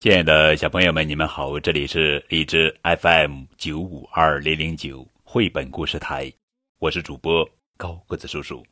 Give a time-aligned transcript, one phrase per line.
[0.00, 1.58] 亲爱的小朋友们，你们好！
[1.58, 6.32] 这里是荔枝 FM 九五二零零九绘本故事台，
[6.78, 7.44] 我是主播
[7.76, 8.64] 高个子叔叔。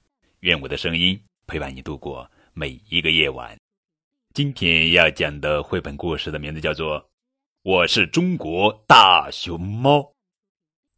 [0.42, 3.56] 愿我的声音陪伴你度过每一个夜晚。
[4.34, 7.00] 今天要讲的绘本故事的名字叫做
[7.64, 9.98] 《我是中国大熊猫》，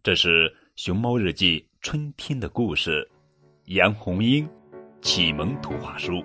[0.03, 3.11] 这是《熊猫日记》春天的故事，
[3.65, 4.47] 杨红樱
[5.01, 6.23] 启蒙图画书。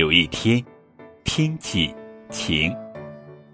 [0.00, 0.64] 有一天，
[1.24, 1.94] 天气
[2.30, 2.74] 晴，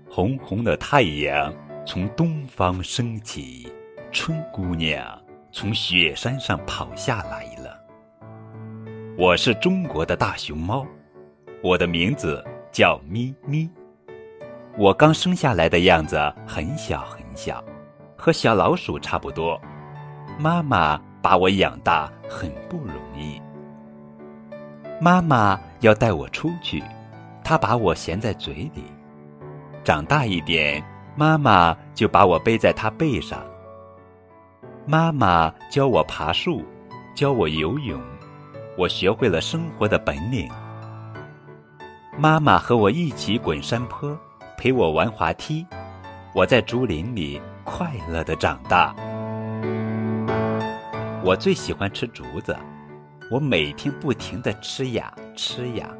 [0.08, 1.52] 红红的太阳
[1.84, 3.68] 从东方升起，
[4.12, 5.04] 春姑娘
[5.50, 7.76] 从雪山上跑下来了。
[9.18, 10.86] 我是中国的大熊猫，
[11.64, 13.68] 我的名字叫咪咪。
[14.78, 16.16] 我刚生下来的样子
[16.46, 17.60] 很小很小，
[18.16, 19.60] 和小老鼠差不多。
[20.38, 23.42] 妈妈把我养大很不容易。
[25.00, 26.82] 妈妈要带我出去，
[27.44, 28.84] 他把我衔在嘴里。
[29.84, 30.82] 长大一点，
[31.14, 33.44] 妈妈就把我背在她背上。
[34.84, 36.64] 妈妈教我爬树，
[37.14, 38.00] 教我游泳，
[38.76, 40.48] 我学会了生活的本领。
[42.18, 44.16] 妈妈和我一起滚山坡，
[44.56, 45.66] 陪我玩滑梯，
[46.34, 48.94] 我在竹林里快乐的长大。
[51.22, 52.56] 我最喜欢吃竹子。
[53.28, 55.90] 我每天不停的吃呀吃呀，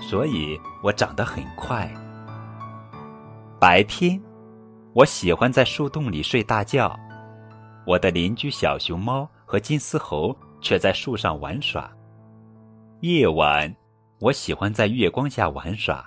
[0.00, 1.92] 所以我长得很快。
[3.58, 4.20] 白天，
[4.92, 6.96] 我喜欢在树洞里睡大觉，
[7.84, 11.90] 我的邻居小熊猫和金丝猴却在树上玩耍。
[13.00, 13.74] 夜晚，
[14.20, 16.04] 我喜欢在月光下玩耍，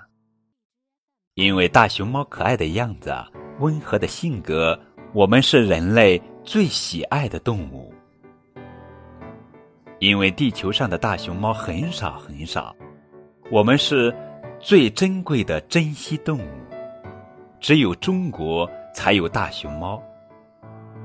[1.34, 3.14] 因为大熊猫可爱的样子、
[3.60, 4.80] 温和的性格，
[5.14, 7.94] 我们是人类最喜爱的动物。
[10.02, 12.76] 因为地球上的大熊猫很少很少，
[13.52, 14.12] 我们是
[14.60, 16.50] 最珍贵的珍稀动物，
[17.60, 20.02] 只有中国才有大熊猫，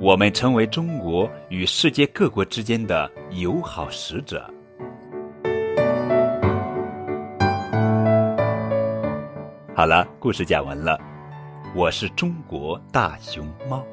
[0.00, 4.50] 我们成为中国与世界各国之间的友好使者。
[9.74, 10.98] 好了，故事讲完了，
[11.74, 13.84] 我是中国大熊猫。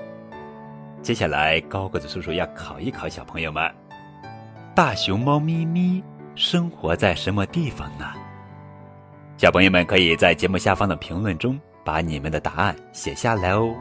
[1.01, 3.69] 接下来，高个子叔叔要考一考小朋友们。
[4.75, 6.03] 大熊猫咪咪
[6.33, 8.05] 生活在什么地方呢？
[9.37, 13.71] 小朋友们可以在节目下方的评论中把你们的答案写下来哦。